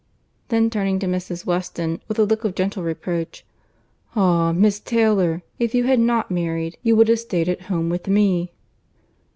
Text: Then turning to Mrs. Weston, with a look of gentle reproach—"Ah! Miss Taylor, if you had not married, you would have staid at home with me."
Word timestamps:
Then 0.47 0.71
turning 0.71 0.97
to 0.97 1.05
Mrs. 1.05 1.45
Weston, 1.45 2.01
with 2.07 2.17
a 2.17 2.23
look 2.23 2.43
of 2.43 2.55
gentle 2.55 2.81
reproach—"Ah! 2.81 4.51
Miss 4.51 4.79
Taylor, 4.79 5.43
if 5.59 5.75
you 5.75 5.83
had 5.83 5.99
not 5.99 6.31
married, 6.31 6.75
you 6.81 6.95
would 6.95 7.07
have 7.07 7.19
staid 7.19 7.47
at 7.47 7.61
home 7.69 7.87
with 7.87 8.07
me." 8.07 8.51